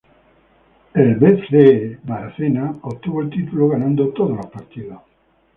[0.95, 5.01] Los All Blacks obtuvieron el título ganando todos los partidos.